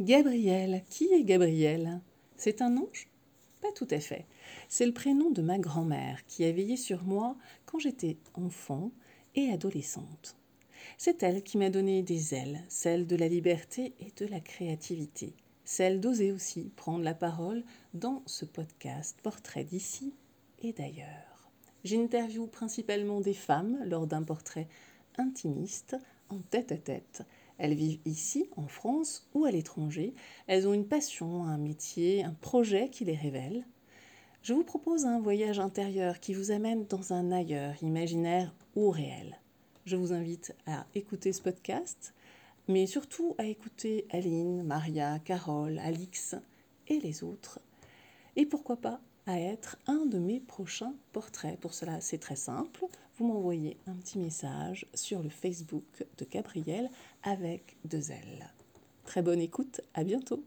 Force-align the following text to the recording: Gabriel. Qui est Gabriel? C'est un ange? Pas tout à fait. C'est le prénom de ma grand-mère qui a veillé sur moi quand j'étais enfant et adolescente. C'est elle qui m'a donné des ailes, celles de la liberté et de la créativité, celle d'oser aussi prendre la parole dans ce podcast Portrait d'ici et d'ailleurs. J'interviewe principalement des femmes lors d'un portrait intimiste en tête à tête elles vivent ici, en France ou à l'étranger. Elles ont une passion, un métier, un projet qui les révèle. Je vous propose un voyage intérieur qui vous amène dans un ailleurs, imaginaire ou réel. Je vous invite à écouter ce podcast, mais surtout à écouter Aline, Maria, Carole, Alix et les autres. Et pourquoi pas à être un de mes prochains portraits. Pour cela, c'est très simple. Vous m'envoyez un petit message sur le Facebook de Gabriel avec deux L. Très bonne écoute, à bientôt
Gabriel. 0.00 0.82
Qui 0.90 1.04
est 1.12 1.22
Gabriel? 1.22 2.00
C'est 2.36 2.62
un 2.62 2.76
ange? 2.76 3.08
Pas 3.60 3.70
tout 3.76 3.86
à 3.92 4.00
fait. 4.00 4.26
C'est 4.68 4.86
le 4.86 4.92
prénom 4.92 5.30
de 5.30 5.40
ma 5.40 5.56
grand-mère 5.56 6.26
qui 6.26 6.44
a 6.44 6.50
veillé 6.50 6.76
sur 6.76 7.04
moi 7.04 7.36
quand 7.64 7.78
j'étais 7.78 8.16
enfant 8.34 8.90
et 9.36 9.50
adolescente. 9.50 10.36
C'est 10.98 11.22
elle 11.22 11.44
qui 11.44 11.58
m'a 11.58 11.70
donné 11.70 12.02
des 12.02 12.34
ailes, 12.34 12.64
celles 12.68 13.06
de 13.06 13.14
la 13.14 13.28
liberté 13.28 13.94
et 14.00 14.10
de 14.16 14.26
la 14.26 14.40
créativité, 14.40 15.32
celle 15.64 16.00
d'oser 16.00 16.32
aussi 16.32 16.72
prendre 16.74 17.04
la 17.04 17.14
parole 17.14 17.62
dans 17.94 18.24
ce 18.26 18.44
podcast 18.44 19.16
Portrait 19.22 19.64
d'ici 19.64 20.12
et 20.60 20.72
d'ailleurs. 20.72 21.52
J'interviewe 21.84 22.48
principalement 22.48 23.20
des 23.20 23.32
femmes 23.32 23.78
lors 23.86 24.08
d'un 24.08 24.24
portrait 24.24 24.66
intimiste 25.18 25.96
en 26.30 26.40
tête 26.40 26.72
à 26.72 26.78
tête 26.78 27.22
elles 27.58 27.74
vivent 27.74 28.00
ici, 28.04 28.48
en 28.56 28.66
France 28.66 29.28
ou 29.34 29.44
à 29.44 29.50
l'étranger. 29.50 30.14
Elles 30.46 30.66
ont 30.66 30.74
une 30.74 30.86
passion, 30.86 31.44
un 31.44 31.58
métier, 31.58 32.24
un 32.24 32.34
projet 32.34 32.88
qui 32.88 33.04
les 33.04 33.14
révèle. 33.14 33.64
Je 34.42 34.52
vous 34.52 34.64
propose 34.64 35.06
un 35.06 35.20
voyage 35.20 35.58
intérieur 35.58 36.20
qui 36.20 36.34
vous 36.34 36.50
amène 36.50 36.84
dans 36.86 37.12
un 37.12 37.32
ailleurs, 37.32 37.82
imaginaire 37.82 38.54
ou 38.76 38.90
réel. 38.90 39.38
Je 39.86 39.96
vous 39.96 40.12
invite 40.12 40.54
à 40.66 40.86
écouter 40.94 41.32
ce 41.32 41.42
podcast, 41.42 42.14
mais 42.68 42.86
surtout 42.86 43.34
à 43.38 43.44
écouter 43.44 44.06
Aline, 44.10 44.62
Maria, 44.62 45.18
Carole, 45.18 45.78
Alix 45.78 46.34
et 46.88 46.98
les 47.00 47.22
autres. 47.22 47.60
Et 48.36 48.46
pourquoi 48.46 48.76
pas 48.76 49.00
à 49.26 49.38
être 49.38 49.76
un 49.86 50.06
de 50.06 50.18
mes 50.18 50.40
prochains 50.40 50.94
portraits. 51.12 51.58
Pour 51.58 51.74
cela, 51.74 52.00
c'est 52.00 52.18
très 52.18 52.36
simple. 52.36 52.84
Vous 53.16 53.26
m'envoyez 53.26 53.76
un 53.86 53.94
petit 53.94 54.18
message 54.18 54.86
sur 54.94 55.22
le 55.22 55.28
Facebook 55.28 56.04
de 56.18 56.24
Gabriel 56.24 56.90
avec 57.22 57.76
deux 57.84 58.10
L. 58.10 58.52
Très 59.04 59.22
bonne 59.22 59.40
écoute, 59.40 59.80
à 59.94 60.04
bientôt 60.04 60.44